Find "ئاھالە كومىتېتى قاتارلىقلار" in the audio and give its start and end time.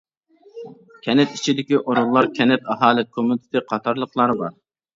2.77-4.37